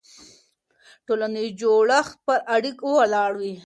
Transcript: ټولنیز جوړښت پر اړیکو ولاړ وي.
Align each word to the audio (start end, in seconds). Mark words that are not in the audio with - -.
ټولنیز 1.05 1.49
جوړښت 1.61 2.13
پر 2.25 2.39
اړیکو 2.55 2.87
ولاړ 2.99 3.31
وي. 3.41 3.55